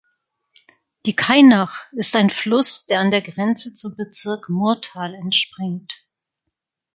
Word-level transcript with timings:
Die 1.05 1.15
Kainach 1.15 1.77
ist 1.91 2.15
ein 2.15 2.31
Fluss, 2.31 2.87
der 2.87 3.01
an 3.01 3.11
der 3.11 3.21
Grenze 3.21 3.75
zum 3.75 3.95
Bezirk 3.95 4.49
Murtal 4.49 5.13
entspringt. 5.13 5.93